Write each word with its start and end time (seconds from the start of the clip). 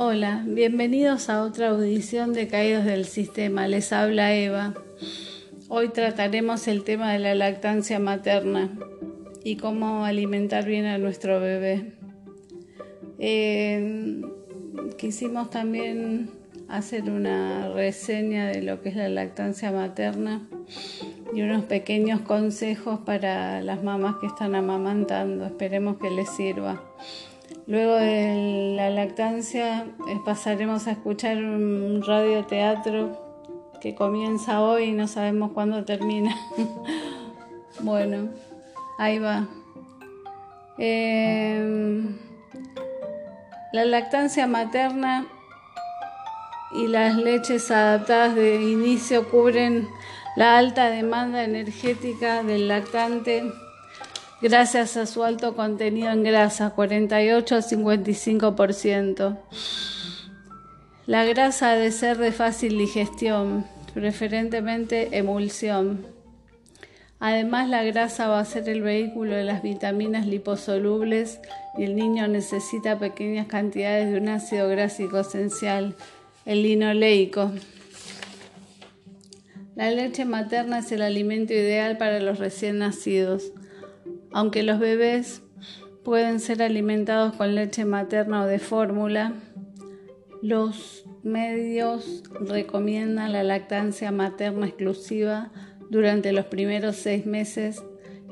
Hola, 0.00 0.44
bienvenidos 0.46 1.28
a 1.28 1.42
otra 1.42 1.70
audición 1.70 2.32
de 2.32 2.46
Caídos 2.46 2.84
del 2.84 3.04
Sistema. 3.04 3.66
Les 3.66 3.92
habla 3.92 4.32
Eva. 4.32 4.72
Hoy 5.68 5.88
trataremos 5.88 6.68
el 6.68 6.84
tema 6.84 7.12
de 7.12 7.18
la 7.18 7.34
lactancia 7.34 7.98
materna 7.98 8.70
y 9.42 9.56
cómo 9.56 10.04
alimentar 10.04 10.66
bien 10.66 10.86
a 10.86 10.98
nuestro 10.98 11.40
bebé. 11.40 11.94
Eh, 13.18 14.22
quisimos 14.98 15.50
también 15.50 16.30
hacer 16.68 17.10
una 17.10 17.68
reseña 17.70 18.46
de 18.46 18.62
lo 18.62 18.80
que 18.80 18.90
es 18.90 18.96
la 18.96 19.08
lactancia 19.08 19.72
materna 19.72 20.48
y 21.34 21.42
unos 21.42 21.64
pequeños 21.64 22.20
consejos 22.20 23.00
para 23.00 23.62
las 23.62 23.82
mamás 23.82 24.18
que 24.20 24.28
están 24.28 24.54
amamantando. 24.54 25.44
Esperemos 25.44 25.98
que 25.98 26.12
les 26.12 26.30
sirva. 26.30 26.84
Luego 27.68 27.96
de 27.96 28.72
la 28.76 28.88
lactancia 28.88 29.84
eh, 30.08 30.18
pasaremos 30.24 30.86
a 30.86 30.92
escuchar 30.92 31.36
un 31.36 32.02
radioteatro 32.02 33.74
que 33.78 33.94
comienza 33.94 34.62
hoy 34.62 34.84
y 34.84 34.92
no 34.92 35.06
sabemos 35.06 35.52
cuándo 35.52 35.84
termina. 35.84 36.34
bueno, 37.80 38.30
ahí 38.98 39.18
va. 39.18 39.48
Em, 40.78 42.16
la 43.74 43.84
lactancia 43.84 44.46
materna 44.46 45.26
y 46.72 46.86
las 46.86 47.16
leches 47.16 47.70
adaptadas 47.70 48.34
de 48.34 48.62
inicio 48.62 49.28
cubren 49.28 49.86
la 50.36 50.56
alta 50.56 50.88
demanda 50.88 51.44
energética 51.44 52.42
del 52.42 52.66
lactante 52.66 53.42
gracias 54.40 54.96
a 54.96 55.06
su 55.06 55.24
alto 55.24 55.54
contenido 55.56 56.10
en 56.10 56.22
grasa, 56.22 56.70
48 56.70 57.56
a 57.56 57.58
55%. 57.58 59.38
La 61.06 61.24
grasa 61.24 61.70
ha 61.70 61.76
de 61.76 61.90
ser 61.90 62.18
de 62.18 62.32
fácil 62.32 62.76
digestión, 62.78 63.64
preferentemente 63.94 65.16
emulsión. 65.16 66.06
Además, 67.20 67.68
la 67.68 67.82
grasa 67.82 68.28
va 68.28 68.38
a 68.38 68.44
ser 68.44 68.68
el 68.68 68.82
vehículo 68.82 69.34
de 69.34 69.42
las 69.42 69.62
vitaminas 69.62 70.26
liposolubles 70.26 71.40
y 71.76 71.84
el 71.84 71.96
niño 71.96 72.28
necesita 72.28 72.98
pequeñas 72.98 73.48
cantidades 73.48 74.12
de 74.12 74.18
un 74.18 74.28
ácido 74.28 74.68
grásico 74.68 75.18
esencial, 75.18 75.96
el 76.44 76.62
linoleico. 76.62 77.50
La 79.74 79.90
leche 79.90 80.24
materna 80.24 80.78
es 80.78 80.92
el 80.92 81.02
alimento 81.02 81.52
ideal 81.52 81.98
para 81.98 82.20
los 82.20 82.38
recién 82.38 82.78
nacidos. 82.78 83.52
Aunque 84.32 84.62
los 84.62 84.78
bebés 84.78 85.42
pueden 86.04 86.40
ser 86.40 86.62
alimentados 86.62 87.34
con 87.34 87.54
leche 87.54 87.84
materna 87.84 88.42
o 88.42 88.46
de 88.46 88.58
fórmula, 88.58 89.34
los 90.42 91.04
medios 91.22 92.22
recomiendan 92.40 93.32
la 93.32 93.42
lactancia 93.42 94.12
materna 94.12 94.66
exclusiva 94.66 95.50
durante 95.90 96.32
los 96.32 96.46
primeros 96.46 96.96
seis 96.96 97.26
meses 97.26 97.82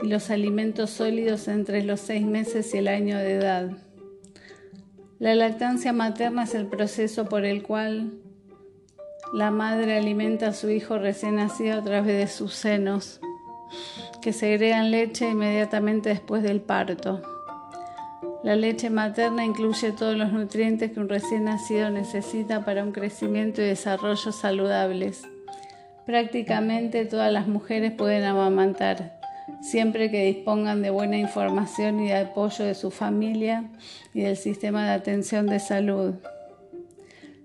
y 0.03 0.09
los 0.09 0.31
alimentos 0.31 0.91
sólidos 0.91 1.49
entre 1.49 1.83
los 1.83 2.01
seis 2.01 2.25
meses 2.25 2.73
y 2.75 2.79
el 2.79 2.89
año 2.89 3.19
de 3.19 3.33
edad. 3.35 3.71
La 5.19 5.35
lactancia 5.35 5.93
materna 5.93 6.45
es 6.45 6.55
el 6.55 6.67
proceso 6.67 7.27
por 7.27 7.45
el 7.45 7.63
cual 7.63 8.21
la 9.33 9.51
madre 9.51 9.97
alimenta 9.97 10.49
a 10.49 10.53
su 10.53 10.71
hijo 10.71 10.99
recién 10.99 11.37
nacido 11.37 11.79
a 11.79 11.83
través 11.83 12.19
de 12.19 12.27
sus 12.27 12.53
senos 12.53 13.21
que 14.27 14.33
segregan 14.33 14.91
leche 14.91 15.31
inmediatamente 15.31 16.09
después 16.09 16.43
del 16.43 16.61
parto. 16.61 17.23
La 18.43 18.57
leche 18.57 18.91
materna 18.91 19.45
incluye 19.45 19.93
todos 19.93 20.17
los 20.17 20.33
nutrientes 20.33 20.91
que 20.91 20.99
un 20.99 21.09
recién 21.09 21.45
nacido 21.45 21.91
necesita 21.91 22.65
para 22.65 22.83
un 22.83 22.91
crecimiento 22.91 23.63
y 23.63 23.67
desarrollo 23.67 24.33
saludables. 24.33 25.23
Prácticamente 26.07 27.05
todas 27.05 27.33
las 27.33 27.47
mujeres 27.47 27.93
pueden 27.93 28.25
amamantar, 28.25 29.21
siempre 29.63 30.11
que 30.11 30.25
dispongan 30.25 30.83
de 30.83 30.91
buena 30.91 31.19
información 31.19 32.01
y 32.01 32.09
de 32.09 32.17
apoyo 32.17 32.65
de 32.65 32.75
su 32.75 32.91
familia 32.91 33.71
y 34.13 34.23
del 34.23 34.37
sistema 34.37 34.87
de 34.87 34.95
atención 34.95 35.47
de 35.47 35.61
salud. 35.61 36.15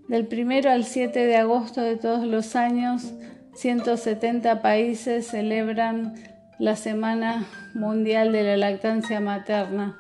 Del 0.08 0.28
1 0.32 0.68
al 0.68 0.86
7 0.86 1.28
de 1.28 1.38
agosto 1.38 1.82
de 1.82 1.98
todos 1.98 2.26
los 2.26 2.56
años, 2.56 3.14
170 3.54 4.64
países 4.64 5.28
celebran 5.28 6.31
la 6.62 6.76
Semana 6.76 7.46
Mundial 7.74 8.32
de 8.32 8.44
la 8.44 8.56
Lactancia 8.56 9.20
Materna, 9.20 9.98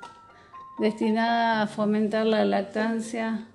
destinada 0.77 1.63
a 1.63 1.65
fomentar 1.65 2.27
la 2.27 2.45
lactancia 2.45 3.47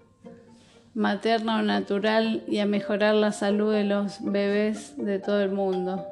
materna 0.93 1.61
o 1.61 1.63
natural 1.63 2.43
y 2.49 2.59
a 2.59 2.67
mejorar 2.67 3.15
la 3.15 3.31
salud 3.31 3.73
de 3.73 3.85
los 3.85 4.25
bebés 4.25 4.97
de 4.97 5.21
todo 5.21 5.41
el 5.41 5.53
mundo. 5.53 6.05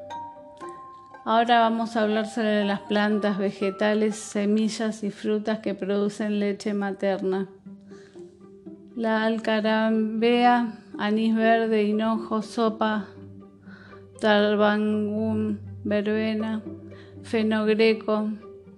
Ahora 1.25 1.59
vamos 1.59 1.97
a 1.97 2.03
hablar 2.03 2.29
sobre 2.29 2.65
las 2.65 2.79
plantas, 2.83 3.39
vegetales, 3.39 4.15
semillas 4.15 5.03
y 5.03 5.11
frutas 5.11 5.59
que 5.59 5.75
producen 5.75 6.39
leche 6.39 6.75
materna. 6.75 7.49
La 8.95 9.25
alcarambea, 9.25 10.75
anís 10.97 11.35
verde, 11.35 11.83
hinojo, 11.83 12.41
sopa, 12.43 13.07
tarbangún, 14.21 15.59
verbena, 15.83 16.63
fenogreco, 17.25 18.31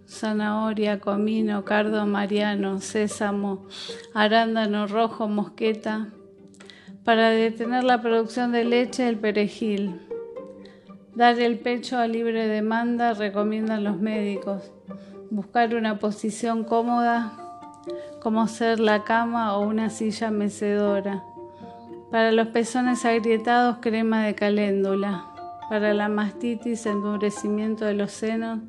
zanahoria, 0.08 1.00
comino, 1.00 1.64
cardo 1.64 2.06
mariano, 2.06 2.80
sésamo, 2.80 3.66
arándano 4.14 4.86
rojo, 4.86 5.28
mosqueta. 5.28 6.08
Para 7.04 7.30
detener 7.30 7.84
la 7.84 8.00
producción 8.00 8.52
de 8.52 8.64
leche, 8.64 9.08
el 9.08 9.18
perejil. 9.18 10.00
Dar 11.14 11.38
el 11.40 11.58
pecho 11.58 11.98
a 11.98 12.06
libre 12.06 12.46
demanda 12.46 13.14
recomiendan 13.14 13.84
los 13.84 13.98
médicos. 13.98 14.70
Buscar 15.30 15.74
una 15.74 15.98
posición 15.98 16.64
cómoda, 16.64 17.32
como 18.20 18.46
ser 18.48 18.80
la 18.80 19.04
cama 19.04 19.56
o 19.56 19.66
una 19.66 19.90
silla 19.90 20.30
mecedora. 20.30 21.24
Para 22.10 22.32
los 22.32 22.48
pezones 22.48 23.04
agrietados, 23.04 23.78
crema 23.80 24.24
de 24.24 24.34
caléndula. 24.34 25.35
Para 25.68 25.94
la 25.94 26.08
mastitis, 26.08 26.86
endurecimiento 26.86 27.84
de 27.84 27.94
los 27.94 28.12
senos, 28.12 28.60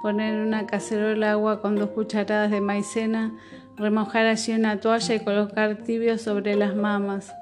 poner 0.00 0.34
en 0.34 0.40
una 0.40 0.66
cacerola 0.66 1.32
agua 1.32 1.60
con 1.60 1.76
dos 1.76 1.90
cucharadas 1.90 2.50
de 2.50 2.62
maicena, 2.62 3.32
remojar 3.76 4.26
allí 4.26 4.52
una 4.52 4.80
toalla 4.80 5.14
y 5.14 5.20
colocar 5.20 5.76
tibio 5.76 6.16
sobre 6.16 6.54
las 6.54 6.74
mamas. 6.74 7.34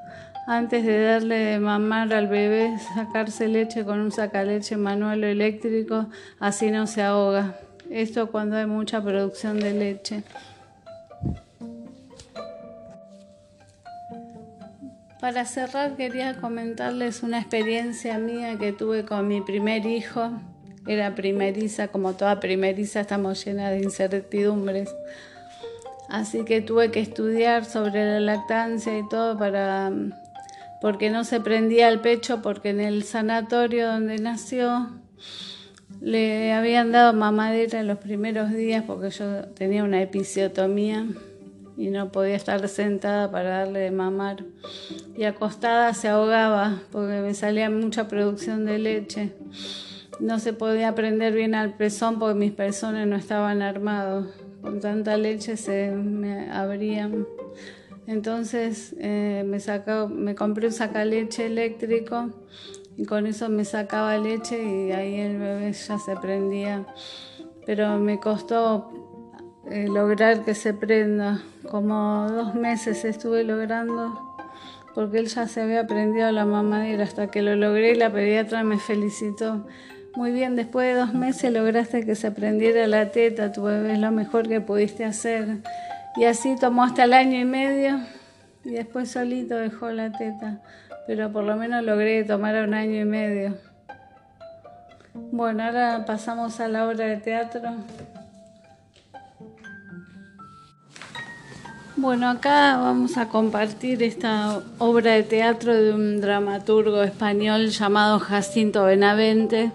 Antes 0.46 0.84
de 0.84 1.02
darle 1.02 1.36
de 1.36 1.58
mamar 1.60 2.12
al 2.12 2.26
bebé, 2.26 2.76
sacarse 2.94 3.48
leche 3.48 3.84
con 3.84 4.00
un 4.00 4.10
sacaleche 4.10 4.76
manual 4.76 5.22
o 5.22 5.26
eléctrico, 5.26 6.06
así 6.40 6.70
no 6.70 6.86
se 6.86 7.02
ahoga. 7.02 7.54
Esto 7.90 8.30
cuando 8.30 8.56
hay 8.56 8.66
mucha 8.66 9.02
producción 9.02 9.60
de 9.60 9.72
leche. 9.72 10.24
Para 15.24 15.46
cerrar 15.46 15.96
quería 15.96 16.36
comentarles 16.38 17.22
una 17.22 17.38
experiencia 17.38 18.18
mía 18.18 18.58
que 18.58 18.74
tuve 18.74 19.06
con 19.06 19.26
mi 19.26 19.40
primer 19.40 19.86
hijo. 19.86 20.32
Era 20.86 21.14
primeriza, 21.14 21.88
como 21.88 22.12
toda 22.12 22.40
primeriza 22.40 23.00
estamos 23.00 23.42
llenas 23.42 23.70
de 23.70 23.78
incertidumbres. 23.84 24.94
Así 26.10 26.44
que 26.44 26.60
tuve 26.60 26.90
que 26.90 27.00
estudiar 27.00 27.64
sobre 27.64 28.04
la 28.04 28.20
lactancia 28.20 28.98
y 28.98 29.08
todo 29.08 29.38
para 29.38 29.90
porque 30.82 31.08
no 31.08 31.24
se 31.24 31.40
prendía 31.40 31.88
el 31.88 32.00
pecho 32.00 32.42
porque 32.42 32.68
en 32.68 32.80
el 32.80 33.02
sanatorio 33.02 33.92
donde 33.92 34.18
nació 34.18 34.90
le 36.02 36.52
habían 36.52 36.92
dado 36.92 37.14
mamadera 37.14 37.80
en 37.80 37.86
los 37.86 37.96
primeros 37.96 38.50
días 38.52 38.84
porque 38.86 39.08
yo 39.08 39.46
tenía 39.54 39.84
una 39.84 40.02
episiotomía 40.02 41.06
y 41.76 41.88
no 41.90 42.12
podía 42.12 42.36
estar 42.36 42.66
sentada 42.68 43.30
para 43.30 43.58
darle 43.60 43.80
de 43.80 43.90
mamar. 43.90 44.44
Y 45.16 45.24
acostada 45.24 45.92
se 45.94 46.08
ahogaba 46.08 46.82
porque 46.92 47.20
me 47.20 47.34
salía 47.34 47.70
mucha 47.70 48.08
producción 48.08 48.64
de 48.64 48.78
leche. 48.78 49.32
No 50.20 50.38
se 50.38 50.52
podía 50.52 50.94
prender 50.94 51.34
bien 51.34 51.54
al 51.54 51.74
pezón 51.76 52.18
porque 52.18 52.38
mis 52.38 52.52
pezones 52.52 53.06
no 53.06 53.16
estaban 53.16 53.62
armados. 53.62 54.28
Con 54.62 54.80
tanta 54.80 55.16
leche 55.16 55.56
se 55.56 55.90
me 55.90 56.50
abrían. 56.50 57.26
Entonces 58.06 58.94
eh, 58.98 59.44
me, 59.46 59.60
sacó, 59.60 60.08
me 60.08 60.34
compré 60.34 60.66
un 60.66 60.72
sacaleche 60.72 61.46
eléctrico 61.46 62.30
y 62.96 63.04
con 63.04 63.26
eso 63.26 63.48
me 63.48 63.64
sacaba 63.64 64.16
leche 64.18 64.62
y 64.62 64.92
ahí 64.92 65.20
el 65.20 65.38
bebé 65.38 65.72
ya 65.72 65.98
se 65.98 66.16
prendía. 66.16 66.86
Pero 67.66 67.98
me 67.98 68.20
costó 68.20 69.03
eh, 69.70 69.86
lograr 69.88 70.44
que 70.44 70.54
se 70.54 70.74
prenda. 70.74 71.40
Como 71.70 72.28
dos 72.30 72.54
meses 72.54 73.04
estuve 73.04 73.44
logrando 73.44 74.34
porque 74.94 75.18
él 75.18 75.26
ya 75.26 75.48
se 75.48 75.60
había 75.60 75.80
aprendido 75.80 76.30
la 76.30 76.44
mamadera 76.44 77.02
hasta 77.02 77.26
que 77.26 77.42
lo 77.42 77.56
logré 77.56 77.92
y 77.92 77.94
la 77.96 78.10
pediatra 78.10 78.62
me 78.62 78.78
felicitó. 78.78 79.66
Muy 80.14 80.30
bien, 80.30 80.54
después 80.54 80.86
de 80.86 81.00
dos 81.00 81.12
meses 81.12 81.52
lograste 81.52 82.06
que 82.06 82.14
se 82.14 82.28
aprendiera 82.28 82.86
la 82.86 83.10
teta, 83.10 83.50
tu 83.50 83.64
bebé 83.64 83.94
es 83.94 83.98
lo 83.98 84.12
mejor 84.12 84.48
que 84.48 84.60
pudiste 84.60 85.04
hacer. 85.04 85.58
Y 86.16 86.24
así 86.24 86.54
tomó 86.54 86.84
hasta 86.84 87.04
el 87.04 87.12
año 87.12 87.40
y 87.40 87.44
medio 87.44 87.98
y 88.64 88.70
después 88.70 89.10
solito 89.10 89.56
dejó 89.56 89.90
la 89.90 90.12
teta, 90.12 90.60
pero 91.08 91.32
por 91.32 91.42
lo 91.42 91.56
menos 91.56 91.82
logré 91.82 92.22
tomar 92.22 92.54
un 92.62 92.74
año 92.74 93.00
y 93.00 93.04
medio. 93.04 93.58
Bueno, 95.32 95.64
ahora 95.64 96.04
pasamos 96.06 96.60
a 96.60 96.68
la 96.68 96.86
obra 96.86 97.06
de 97.06 97.16
teatro. 97.16 97.74
Bueno, 102.04 102.28
acá 102.28 102.76
vamos 102.76 103.16
a 103.16 103.30
compartir 103.30 104.02
esta 104.02 104.60
obra 104.76 105.12
de 105.12 105.22
teatro 105.22 105.72
de 105.72 105.94
un 105.94 106.20
dramaturgo 106.20 107.02
español 107.02 107.70
llamado 107.70 108.20
Jacinto 108.20 108.84
Benavente 108.84 109.72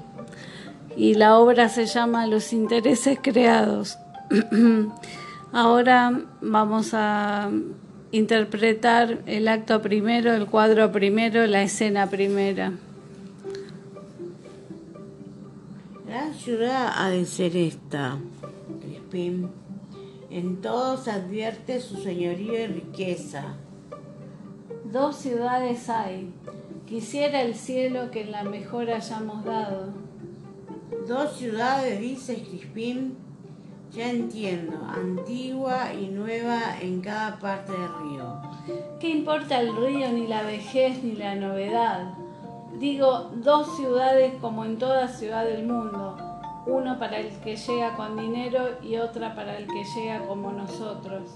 y 0.96 1.16
la 1.16 1.40
obra 1.40 1.70
se 1.70 1.88
llama 1.88 2.28
Los 2.28 2.54
intereses 2.54 3.18
creados. 3.20 3.98
Ahora 5.52 6.22
vamos 6.40 6.92
a 6.94 7.50
interpretar 8.12 9.24
el 9.26 9.48
acto 9.48 9.82
primero, 9.82 10.32
el 10.32 10.46
cuadro 10.46 10.92
primero, 10.92 11.48
la 11.48 11.64
escena 11.64 12.12
primera. 12.12 12.74
La 16.08 16.32
ciudad 16.34 16.94
ha 16.96 17.10
de 17.10 17.26
ser 17.26 17.58
esta, 17.58 18.20
Crispín. 18.82 19.50
En 20.30 20.62
todo 20.62 20.98
se 20.98 21.12
advierte 21.12 21.80
su 21.82 21.98
señorío 21.98 22.54
y 22.54 22.68
riqueza. 22.68 23.56
Dos 24.86 25.16
ciudades 25.16 25.90
hay. 25.90 26.32
Quisiera 26.86 27.42
el 27.42 27.56
cielo 27.56 28.12
que 28.12 28.22
en 28.22 28.32
la 28.32 28.44
mejor 28.44 28.90
hayamos 28.92 29.44
dado. 29.44 29.88
Dos 31.08 31.34
ciudades, 31.38 32.00
dice 32.00 32.44
Crispín. 32.44 33.18
Ya 33.92 34.12
entiendo, 34.12 34.78
antigua 34.88 35.94
y 35.96 36.10
nueva 36.10 36.80
en 36.80 37.02
cada 37.02 37.40
parte 37.40 37.72
del 37.72 37.90
río. 38.04 38.40
¿Qué 39.00 39.10
importa 39.10 39.60
el 39.60 39.76
río, 39.76 40.12
ni 40.12 40.28
la 40.28 40.44
vejez, 40.44 41.04
ni 41.04 41.16
la 41.16 41.34
novedad? 41.34 42.14
Digo, 42.80 43.32
dos 43.44 43.76
ciudades 43.78 44.36
como 44.40 44.64
en 44.64 44.78
toda 44.78 45.08
ciudad 45.08 45.44
del 45.44 45.66
mundo, 45.66 46.16
uno 46.70 47.00
para 47.00 47.18
el 47.18 47.30
que 47.40 47.56
llega 47.56 47.96
con 47.96 48.18
dinero 48.18 48.78
y 48.82 48.98
otra 48.98 49.36
para 49.36 49.58
el 49.58 49.68
que 49.68 49.84
llega 49.96 50.26
como 50.28 50.52
nosotros. 50.52 51.30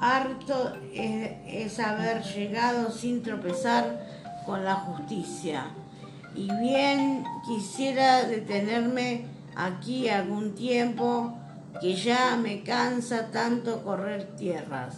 Harto 0.00 0.74
es, 0.92 1.78
haber 1.80 2.22
llegado 2.22 2.90
sin 2.90 3.22
tropezar 3.22 4.06
con 4.44 4.64
la 4.64 4.74
justicia. 4.74 5.66
Y 6.34 6.48
bien 6.60 7.24
quisiera 7.46 8.24
detenerme 8.24 9.26
aquí 9.56 10.08
algún 10.08 10.54
tiempo 10.54 11.32
que 11.80 11.94
ya 11.94 12.36
me 12.36 12.62
cansa 12.62 13.30
tanto 13.30 13.82
correr 13.82 14.36
tierras. 14.36 14.96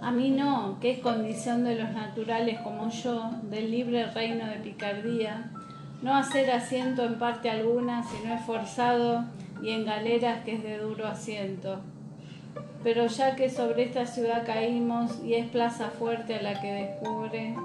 A 0.00 0.10
mí 0.10 0.30
no, 0.30 0.78
que 0.80 0.92
es 0.92 0.98
condición 0.98 1.64
de 1.64 1.76
los 1.76 1.90
naturales 1.92 2.60
como 2.60 2.90
yo, 2.90 3.30
del 3.44 3.70
libre 3.70 4.06
reino 4.10 4.46
de 4.46 4.56
picardía, 4.56 5.50
no 6.06 6.14
hacer 6.14 6.52
asiento 6.52 7.04
en 7.04 7.18
parte 7.18 7.50
alguna, 7.50 8.04
sino 8.04 8.32
esforzado 8.32 9.24
y 9.60 9.70
en 9.70 9.84
galeras 9.84 10.44
que 10.44 10.54
es 10.54 10.62
de 10.62 10.78
duro 10.78 11.04
asiento. 11.08 11.80
Pero 12.84 13.08
ya 13.08 13.34
que 13.34 13.50
sobre 13.50 13.82
esta 13.82 14.06
ciudad 14.06 14.46
caímos 14.46 15.20
y 15.24 15.34
es 15.34 15.48
plaza 15.48 15.90
fuerte 15.90 16.36
a 16.36 16.42
la 16.42 16.60
que 16.60 16.72
descubre, 16.72 17.56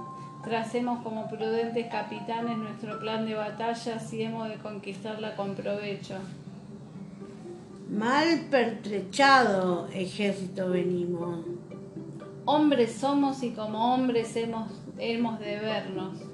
tracemos 0.44 1.04
como 1.04 1.30
prudentes 1.30 1.86
capitanes 1.92 2.58
nuestro 2.58 3.00
plan 3.00 3.28
de 3.28 3.36
batalla 3.36 4.00
si 4.00 4.24
hemos 4.24 4.50
de 4.50 4.56
conquistarla 4.56 5.36
con 5.36 5.54
provecho. 5.54 6.16
Mal 7.92 8.48
pertrechado 8.50 9.88
ejército 9.94 10.72
venimos 10.72 11.46
hombres 12.46 12.94
somos 12.94 13.44
y 13.44 13.52
como 13.52 13.94
hombres 13.94 14.36
hemos, 14.36 14.72
hemos 14.98 15.40
de 15.40 15.60
vernos. 15.60 16.31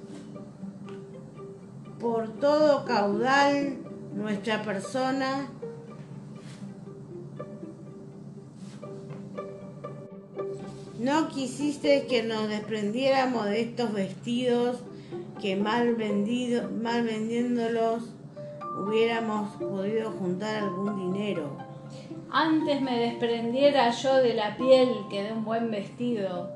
Por 1.99 2.39
todo 2.39 2.85
caudal, 2.85 3.77
nuestra 4.13 4.61
persona 4.63 5.49
No 10.99 11.29
quisiste 11.29 12.07
que 12.07 12.23
nos 12.23 12.49
desprendiéramos 12.49 13.45
de 13.45 13.61
estos 13.61 13.93
vestidos 13.93 14.79
que 15.39 15.55
mal, 15.55 15.95
vendido, 15.95 16.71
mal 16.71 17.03
vendiéndolos 17.03 18.03
hubiéramos 18.79 19.55
podido 19.57 20.11
juntar 20.11 20.63
algún 20.63 21.13
dinero. 21.13 21.55
Antes 22.31 22.81
me 22.81 22.99
desprendiera 22.99 23.91
yo 23.91 24.15
de 24.15 24.33
la 24.33 24.57
piel 24.57 24.89
que 25.09 25.23
de 25.23 25.33
un 25.33 25.45
buen 25.45 25.69
vestido, 25.69 26.49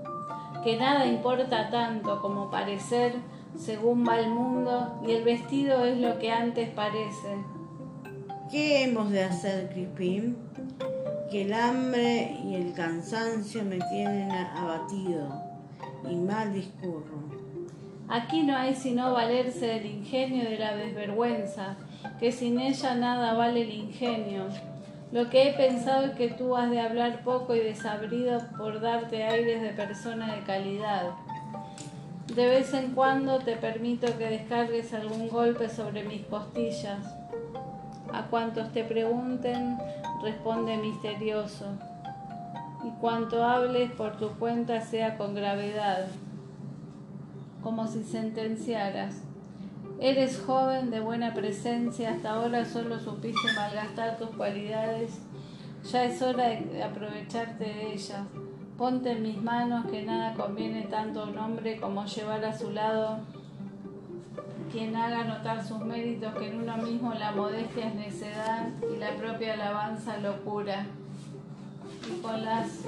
que 0.63 0.75
nada 0.75 1.05
importa 1.05 1.69
tanto 1.69 2.19
como 2.19 2.49
parecer 2.49 3.13
según 3.57 4.07
va 4.07 4.19
el 4.19 4.29
mundo 4.29 5.01
y 5.07 5.11
el 5.11 5.23
vestido 5.23 5.85
es 5.85 5.97
lo 5.97 6.17
que 6.19 6.31
antes 6.31 6.69
parece. 6.69 7.37
¿Qué 8.49 8.83
hemos 8.83 9.11
de 9.11 9.23
hacer, 9.23 9.69
Crispín? 9.69 10.37
Que 11.29 11.43
el 11.43 11.53
hambre 11.53 12.37
y 12.43 12.55
el 12.55 12.73
cansancio 12.73 13.63
me 13.63 13.79
tienen 13.89 14.31
abatido 14.31 15.29
y 16.09 16.15
mal 16.15 16.53
discurro. 16.53 17.21
Aquí 18.09 18.43
no 18.43 18.57
hay 18.57 18.75
sino 18.75 19.13
valerse 19.13 19.67
del 19.67 19.85
ingenio 19.85 20.43
y 20.43 20.51
de 20.51 20.59
la 20.59 20.75
desvergüenza, 20.75 21.77
que 22.19 22.31
sin 22.31 22.59
ella 22.59 22.95
nada 22.95 23.33
vale 23.33 23.61
el 23.61 23.71
ingenio 23.71 24.49
lo 25.11 25.29
que 25.29 25.49
he 25.49 25.53
pensado 25.53 26.05
es 26.05 26.11
que 26.13 26.29
tú 26.29 26.55
has 26.55 26.71
de 26.71 26.79
hablar 26.79 27.21
poco 27.25 27.53
y 27.53 27.59
desabrido 27.59 28.39
por 28.57 28.79
darte 28.79 29.23
aires 29.23 29.61
de 29.61 29.71
persona 29.71 30.33
de 30.33 30.41
calidad. 30.43 31.09
De 32.35 32.47
vez 32.47 32.73
en 32.73 32.91
cuando 32.91 33.39
te 33.39 33.57
permito 33.57 34.17
que 34.17 34.29
descargues 34.29 34.93
algún 34.93 35.27
golpe 35.27 35.67
sobre 35.67 36.03
mis 36.03 36.25
costillas. 36.27 37.05
A 38.13 38.27
cuantos 38.29 38.71
te 38.71 38.85
pregunten, 38.85 39.77
responde 40.23 40.77
misterioso. 40.77 41.65
Y 42.85 42.89
cuanto 43.01 43.43
hables 43.43 43.91
por 43.91 44.15
tu 44.17 44.29
cuenta 44.39 44.79
sea 44.79 45.17
con 45.17 45.35
gravedad, 45.35 46.07
como 47.61 47.85
si 47.87 48.01
sentenciaras. 48.03 49.23
Eres 49.99 50.39
joven, 50.39 50.89
de 50.89 51.01
buena 51.01 51.33
presencia, 51.33 52.11
hasta 52.11 52.31
ahora 52.31 52.63
solo 52.63 52.97
supiste 52.97 53.51
malgastar 53.53 54.17
tus 54.17 54.29
cualidades. 54.29 55.19
Ya 55.91 56.05
es 56.05 56.21
hora 56.21 56.47
de 56.47 56.81
aprovecharte 56.81 57.65
de 57.65 57.93
ellas. 57.93 58.21
Ponte 58.81 59.11
en 59.11 59.21
mis 59.21 59.39
manos 59.39 59.85
que 59.91 60.01
nada 60.01 60.33
conviene 60.33 60.81
tanto 60.87 61.21
a 61.21 61.25
un 61.25 61.37
hombre 61.37 61.79
como 61.79 62.03
llevar 62.03 62.43
a 62.43 62.57
su 62.57 62.71
lado 62.71 63.19
quien 64.71 64.95
haga 64.95 65.23
notar 65.23 65.63
sus 65.63 65.81
méritos, 65.81 66.33
que 66.33 66.47
en 66.47 66.63
uno 66.63 66.77
mismo 66.77 67.13
la 67.13 67.31
modestia 67.31 67.89
es 67.89 67.93
necedad 67.93 68.69
y 68.91 68.97
la 68.97 69.11
propia 69.17 69.53
alabanza 69.53 70.17
locura. 70.17 70.87
Y 72.09 72.21
con 72.23 72.43
las 72.43 72.79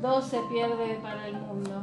dos 0.00 0.26
se 0.26 0.38
pierde 0.42 1.00
para 1.02 1.26
el 1.26 1.40
mundo. 1.40 1.82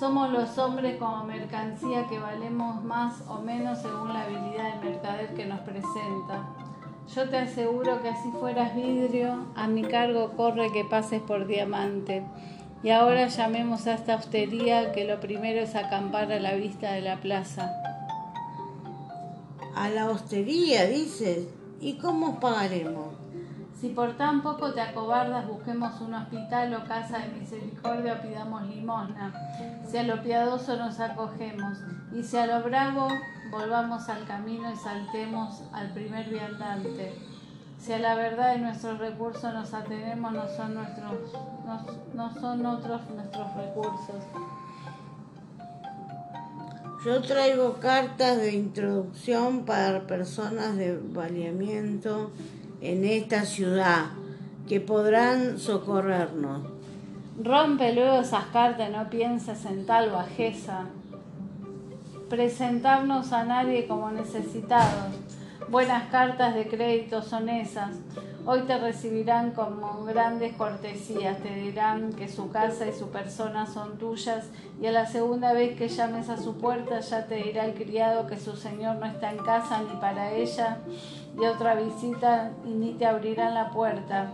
Somos 0.00 0.32
los 0.32 0.58
hombres 0.58 0.98
como 0.98 1.22
mercancía 1.22 2.08
que 2.08 2.18
valemos 2.18 2.82
más 2.82 3.22
o 3.28 3.40
menos 3.40 3.78
según 3.78 4.12
la 4.12 4.22
habilidad 4.22 4.80
del 4.80 4.90
mercader 4.90 5.32
que 5.32 5.46
nos 5.46 5.60
presenta. 5.60 6.65
Yo 7.14 7.28
te 7.28 7.38
aseguro 7.38 8.02
que 8.02 8.08
así 8.08 8.30
fueras 8.32 8.74
vidrio, 8.74 9.46
a 9.54 9.68
mi 9.68 9.82
cargo 9.82 10.32
corre 10.36 10.72
que 10.72 10.84
pases 10.84 11.22
por 11.22 11.46
diamante. 11.46 12.24
Y 12.82 12.90
ahora 12.90 13.28
llamemos 13.28 13.86
a 13.86 13.94
esta 13.94 14.16
hostería 14.16 14.92
que 14.92 15.04
lo 15.04 15.20
primero 15.20 15.60
es 15.60 15.74
acampar 15.74 16.30
a 16.32 16.40
la 16.40 16.54
vista 16.54 16.92
de 16.92 17.02
la 17.02 17.16
plaza. 17.16 17.72
A 19.74 19.88
la 19.88 20.10
hostería, 20.10 20.86
dices. 20.86 21.48
¿Y 21.80 21.94
cómo 21.94 22.40
pagaremos? 22.40 23.14
Si 23.80 23.88
por 23.88 24.16
tan 24.16 24.42
poco 24.42 24.72
te 24.72 24.80
acobardas, 24.80 25.46
busquemos 25.46 26.00
un 26.00 26.14
hospital 26.14 26.74
o 26.74 26.88
casa 26.88 27.18
de 27.18 27.28
misericordia 27.38 28.14
o 28.14 28.22
pidamos 28.26 28.66
limosna. 28.68 29.34
Si 29.86 29.98
a 29.98 30.02
lo 30.02 30.22
piadoso 30.22 30.76
nos 30.76 30.98
acogemos 30.98 31.78
y 32.14 32.22
si 32.22 32.38
a 32.38 32.46
lo 32.46 32.62
bravo 32.62 33.08
volvamos 33.50 34.08
al 34.08 34.26
camino 34.26 34.72
y 34.72 34.76
saltemos 34.76 35.62
al 35.72 35.92
primer 35.92 36.28
viandante. 36.28 37.14
Si 37.78 37.92
a 37.92 37.98
la 37.98 38.14
verdad 38.14 38.54
de 38.54 38.58
nuestros 38.58 38.98
recursos 38.98 39.52
nos 39.52 39.72
atenemos, 39.74 40.32
no 40.32 40.48
son, 40.48 40.74
nuestros, 40.74 41.32
no 42.14 42.34
son 42.40 42.66
otros 42.66 43.00
nuestros 43.10 43.54
recursos. 43.54 44.22
Yo 47.04 47.22
traigo 47.22 47.74
cartas 47.74 48.38
de 48.38 48.54
introducción 48.54 49.64
para 49.64 50.06
personas 50.08 50.76
de 50.76 50.98
valiamiento 50.98 52.32
en 52.80 53.04
esta 53.04 53.44
ciudad 53.44 54.06
que 54.68 54.80
podrán 54.80 55.58
socorrernos. 55.58 56.62
Rompe 57.40 57.92
luego 57.92 58.20
esas 58.20 58.46
cartas, 58.46 58.90
no 58.90 59.08
pienses 59.08 59.64
en 59.66 59.86
tal 59.86 60.10
bajeza. 60.10 60.86
Presentarnos 62.28 63.32
a 63.32 63.44
nadie 63.44 63.86
como 63.86 64.10
necesitados. 64.10 65.14
Buenas 65.68 66.10
cartas 66.10 66.56
de 66.56 66.66
crédito 66.66 67.22
son 67.22 67.48
esas. 67.48 67.94
Hoy 68.44 68.62
te 68.62 68.78
recibirán 68.78 69.52
con 69.52 69.80
grandes 70.06 70.54
cortesías, 70.54 71.38
te 71.38 71.54
dirán 71.54 72.12
que 72.14 72.26
su 72.26 72.50
casa 72.50 72.88
y 72.88 72.92
su 72.92 73.10
persona 73.10 73.66
son 73.66 73.96
tuyas 73.98 74.48
y 74.80 74.86
a 74.86 74.92
la 74.92 75.06
segunda 75.06 75.52
vez 75.52 75.76
que 75.76 75.88
llames 75.88 76.28
a 76.28 76.36
su 76.36 76.56
puerta 76.58 76.98
ya 76.98 77.26
te 77.26 77.36
dirá 77.36 77.64
el 77.64 77.74
criado 77.74 78.26
que 78.26 78.38
su 78.38 78.56
señor 78.56 78.96
no 78.96 79.06
está 79.06 79.30
en 79.30 79.38
casa 79.38 79.82
ni 79.82 80.00
para 80.00 80.32
ella 80.32 80.78
y 81.40 81.44
otra 81.44 81.76
visita 81.76 82.50
y 82.64 82.70
ni 82.70 82.94
te 82.94 83.06
abrirán 83.06 83.54
la 83.54 83.70
puerta. 83.70 84.32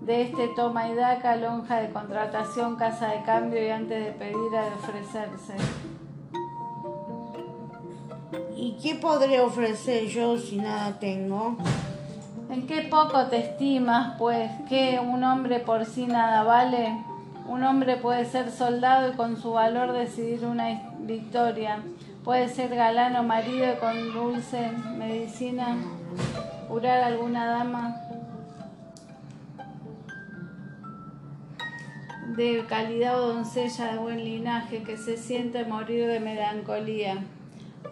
De 0.00 0.22
este 0.22 0.48
toma 0.56 0.88
y 0.88 0.96
daca, 0.96 1.36
lonja 1.36 1.80
de 1.80 1.92
contratación, 1.92 2.74
casa 2.74 3.08
de 3.12 3.22
cambio 3.22 3.64
y 3.64 3.70
antes 3.70 4.04
de 4.04 4.10
pedir 4.10 4.56
ha 4.56 4.64
de 4.64 4.74
ofrecerse. 4.74 5.54
¿Y 8.62 8.74
qué 8.80 8.94
podré 8.94 9.40
ofrecer 9.40 10.06
yo 10.06 10.38
si 10.38 10.54
nada 10.54 10.96
tengo? 11.00 11.56
¿En 12.48 12.64
qué 12.68 12.82
poco 12.82 13.26
te 13.26 13.38
estimas, 13.38 14.16
pues, 14.20 14.52
que 14.68 15.00
un 15.00 15.24
hombre 15.24 15.58
por 15.58 15.84
sí 15.84 16.06
nada 16.06 16.44
vale? 16.44 16.96
Un 17.48 17.64
hombre 17.64 17.96
puede 17.96 18.24
ser 18.24 18.52
soldado 18.52 19.10
y 19.10 19.16
con 19.16 19.36
su 19.36 19.50
valor 19.50 19.90
decidir 19.90 20.44
una 20.44 20.80
victoria. 21.00 21.82
Puede 22.22 22.48
ser 22.48 22.72
galán 22.76 23.16
o 23.16 23.24
marido 23.24 23.72
y 23.72 23.76
con 23.78 24.12
dulce 24.12 24.70
medicina 24.96 25.76
curar 26.68 27.00
a 27.00 27.06
alguna 27.06 27.46
dama 27.46 27.96
de 32.36 32.64
calidad 32.68 33.20
o 33.20 33.34
doncella 33.34 33.94
de 33.94 33.98
buen 33.98 34.22
linaje 34.22 34.84
que 34.84 34.96
se 34.96 35.16
siente 35.16 35.64
morir 35.64 36.06
de 36.06 36.20
melancolía. 36.20 37.24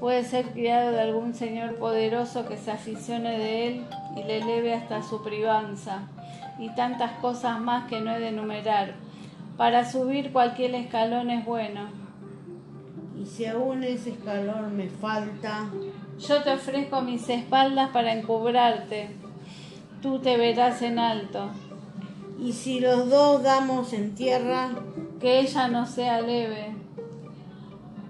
Puede 0.01 0.25
ser 0.25 0.47
criado 0.47 0.93
de 0.93 1.01
algún 1.01 1.35
señor 1.35 1.77
poderoso 1.77 2.49
que 2.49 2.57
se 2.57 2.71
aficione 2.71 3.39
de 3.39 3.69
él 3.69 3.87
y 4.17 4.23
le 4.23 4.39
eleve 4.39 4.73
hasta 4.73 5.03
su 5.03 5.23
privanza, 5.23 6.09
y 6.59 6.71
tantas 6.71 7.13
cosas 7.21 7.61
más 7.61 7.87
que 7.87 8.01
no 8.01 8.15
he 8.15 8.19
de 8.19 8.29
enumerar. 8.29 8.95
Para 9.59 9.85
subir 9.85 10.33
cualquier 10.33 10.75
escalón 10.75 11.29
es 11.29 11.45
bueno. 11.45 11.89
Y 13.21 13.27
si 13.27 13.45
aún 13.45 13.85
ese 13.85 14.13
escalón 14.13 14.75
me 14.75 14.89
falta, 14.89 15.69
yo 16.19 16.43
te 16.43 16.53
ofrezco 16.53 17.03
mis 17.03 17.29
espaldas 17.29 17.91
para 17.91 18.15
encubrarte. 18.15 19.11
Tú 20.01 20.19
te 20.21 20.39
verás 20.39 20.81
en 20.81 20.99
alto. 20.99 21.51
Y 22.39 22.55
si 22.55 22.81
los 22.81 23.11
dos 23.11 23.43
damos 23.43 23.93
en 23.93 24.15
tierra, 24.15 24.71
que 25.21 25.41
ella 25.41 25.69
no 25.69 25.85
sea 25.85 26.23
leve. 26.23 26.80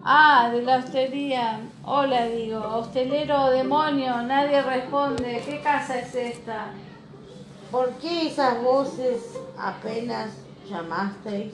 Ah, 0.02 0.48
de 0.50 0.62
la 0.62 0.76
hostería. 0.76 1.60
Hola, 1.84 2.26
digo. 2.26 2.58
Hostelero 2.60 3.44
o 3.44 3.50
demonio, 3.50 4.22
nadie 4.22 4.62
responde. 4.62 5.42
¿Qué 5.44 5.60
casa 5.60 5.98
es 5.98 6.14
esta? 6.14 6.68
¿Por 7.70 7.90
qué 7.94 8.28
esas 8.28 8.62
voces 8.62 9.38
apenas 9.58 10.30
llamasteis? 10.68 11.52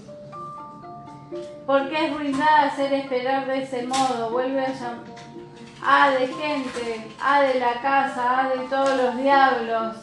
Porque 1.67 2.07
es 2.07 2.17
ruindad 2.17 2.67
hacer 2.67 2.93
esperar 2.93 3.47
de 3.47 3.65
ese 3.65 3.83
modo. 3.85 4.31
Vuelve 4.31 4.65
a 4.65 4.73
llamar. 4.73 5.05
Ah, 5.83 6.11
de 6.11 6.29
gente. 6.29 7.11
Ah, 7.21 7.43
de 7.43 7.59
la 7.59 7.81
casa. 7.83 8.41
Ah, 8.41 8.49
de 8.49 8.69
todos 8.69 8.97
los 8.97 9.17
diablos. 9.17 9.97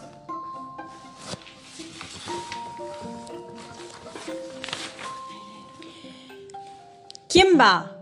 ¿Quién 7.30 7.58
va? 7.60 7.93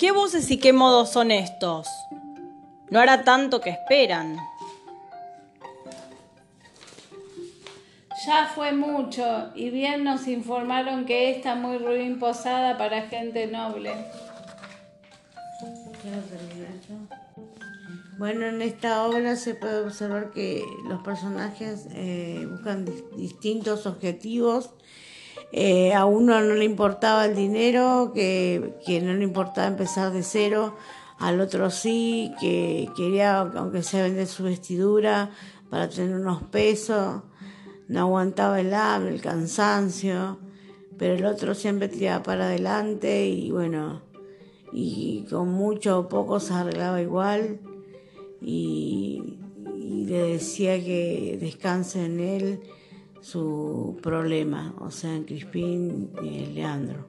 ¿Qué 0.00 0.12
voces 0.12 0.50
y 0.50 0.56
qué 0.56 0.72
modos 0.72 1.10
son 1.10 1.30
estos? 1.30 1.86
No 2.88 3.00
hará 3.00 3.22
tanto 3.22 3.60
que 3.60 3.68
esperan. 3.68 4.34
Ya 8.26 8.50
fue 8.54 8.72
mucho, 8.72 9.50
y 9.54 9.68
bien 9.68 10.02
nos 10.04 10.26
informaron 10.26 11.04
que 11.04 11.30
esta 11.30 11.54
muy 11.54 11.76
ruin 11.76 12.18
posada 12.18 12.78
para 12.78 13.08
gente 13.08 13.46
noble. 13.48 13.92
Bueno, 18.16 18.46
en 18.46 18.62
esta 18.62 19.04
obra 19.04 19.36
se 19.36 19.54
puede 19.54 19.84
observar 19.84 20.30
que 20.30 20.64
los 20.88 21.02
personajes 21.02 21.88
eh, 21.92 22.46
buscan 22.50 22.86
distintos 23.18 23.84
objetivos 23.84 24.70
eh, 25.52 25.92
a 25.94 26.04
uno 26.04 26.40
no 26.40 26.54
le 26.54 26.64
importaba 26.64 27.26
el 27.26 27.34
dinero, 27.34 28.12
que, 28.14 28.74
no 29.02 29.14
le 29.14 29.24
importaba 29.24 29.66
empezar 29.66 30.12
de 30.12 30.22
cero, 30.22 30.76
al 31.18 31.40
otro 31.40 31.70
sí, 31.70 32.32
que 32.40 32.88
quería, 32.96 33.40
aunque 33.40 33.82
sea 33.82 34.04
vender 34.04 34.26
su 34.26 34.44
vestidura 34.44 35.30
para 35.68 35.88
tener 35.88 36.14
unos 36.14 36.44
pesos, 36.44 37.22
no 37.88 38.00
aguantaba 38.00 38.60
el 38.60 38.72
hambre, 38.72 39.12
el 39.12 39.20
cansancio, 39.20 40.38
pero 40.96 41.14
el 41.14 41.24
otro 41.24 41.54
siempre 41.54 41.88
tiraba 41.88 42.22
para 42.22 42.46
adelante 42.46 43.26
y 43.26 43.50
bueno, 43.50 44.02
y 44.72 45.26
con 45.28 45.48
mucho 45.48 45.98
o 45.98 46.08
poco 46.08 46.38
se 46.38 46.54
arreglaba 46.54 47.02
igual 47.02 47.58
y, 48.40 49.38
y 49.76 50.04
le 50.04 50.18
decía 50.32 50.78
que 50.78 51.36
descanse 51.40 52.04
en 52.04 52.20
él 52.20 52.60
su 53.20 53.98
problema, 54.02 54.74
o 54.78 54.90
sea, 54.90 55.14
en 55.14 55.24
Crispín 55.24 56.10
y 56.22 56.46
Leandro. 56.46 57.06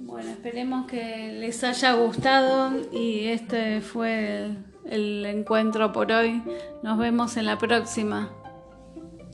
Bueno, 0.00 0.30
esperemos 0.30 0.86
que 0.86 1.32
les 1.32 1.62
haya 1.64 1.92
gustado 1.94 2.72
y 2.92 3.26
este 3.26 3.80
fue 3.80 4.50
el, 4.84 5.26
encuentro 5.26 5.92
por 5.92 6.10
hoy. 6.10 6.42
Nos 6.82 6.98
vemos 6.98 7.36
en 7.36 7.46
la 7.46 7.58
próxima. 7.58 8.30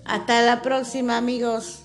Hasta 0.05 0.43
la 0.43 0.63
próxima, 0.63 1.17
amigos. 1.17 1.82